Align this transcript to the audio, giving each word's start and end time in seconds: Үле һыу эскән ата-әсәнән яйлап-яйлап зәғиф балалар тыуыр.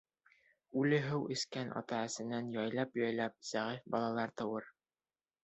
Үле 0.83 1.01
һыу 1.03 1.27
эскән 1.35 1.69
ата-әсәнән 1.81 2.49
яйлап-яйлап 2.57 3.37
зәғиф 3.53 3.87
балалар 3.99 4.35
тыуыр. 4.43 4.69